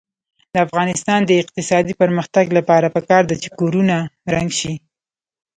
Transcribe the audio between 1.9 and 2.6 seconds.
پرمختګ